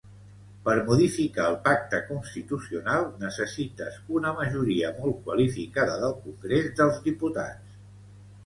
[0.67, 7.81] Per modificar el pacte constitucional, necessites una majoria molt qualificada del congrés dels diputats.